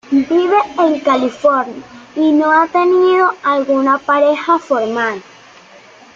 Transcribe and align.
Vive 0.09 0.57
en 0.79 0.99
California 1.01 1.83
y 2.15 2.31
no 2.31 2.51
ha 2.51 2.67
tenido 2.69 3.33
alguna 3.43 3.99
pareja 3.99 4.57
formal. 4.57 5.21